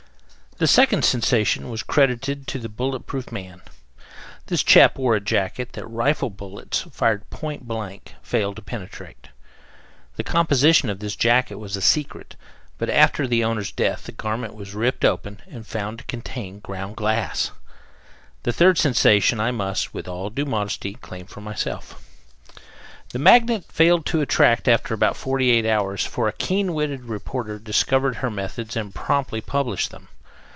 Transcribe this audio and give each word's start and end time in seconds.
The 0.57 0.67
second 0.67 1.03
sensation 1.03 1.71
was 1.71 1.81
credited 1.81 2.45
to 2.49 2.59
the 2.59 2.69
Bullet 2.69 3.07
Proof 3.07 3.31
Man. 3.31 3.63
This 4.45 4.61
chap 4.61 4.95
wore 4.95 5.15
a 5.15 5.19
jacket 5.19 5.71
that 5.73 5.87
rifle 5.89 6.29
bullets, 6.29 6.81
fired 6.91 7.27
point 7.31 7.67
blank, 7.67 8.13
failed 8.21 8.57
to 8.57 8.61
penetrate. 8.61 9.29
The 10.17 10.23
composition 10.23 10.91
of 10.91 10.99
this 10.99 11.15
jacket 11.15 11.55
was 11.55 11.75
a 11.75 11.81
secret, 11.81 12.35
but 12.77 12.91
after 12.91 13.25
the 13.25 13.43
owner's 13.43 13.71
death 13.71 14.03
the 14.03 14.11
garment 14.11 14.53
was 14.53 14.75
ripped 14.75 15.03
open 15.03 15.41
and 15.49 15.65
found 15.65 15.97
to 15.97 16.05
contain 16.05 16.59
ground 16.59 16.95
glass! 16.95 17.49
The 18.43 18.53
third 18.53 18.77
sensation 18.77 19.39
I 19.39 19.49
must, 19.49 19.95
with 19.95 20.07
all 20.07 20.29
due 20.29 20.45
modesty, 20.45 20.91
(business 20.91 21.01
of 21.03 21.09
bowing) 21.09 21.23
claim 21.25 21.25
for 21.25 21.41
myself. 21.41 22.07
The 23.09 23.17
Magnet 23.19 23.65
failed 23.65 24.05
to 24.07 24.21
attract 24.21 24.67
after 24.67 24.93
about 24.93 25.17
forty 25.17 25.49
eight 25.49 25.65
hours, 25.65 26.05
for 26.05 26.27
a 26.27 26.31
keen 26.33 26.75
witted 26.75 27.05
reporter 27.05 27.57
discovered 27.57 28.17
her 28.17 28.29
methods 28.29 28.75
and 28.75 28.93
promptly 28.93 29.41
published 29.41 29.89
them. 29.89 30.07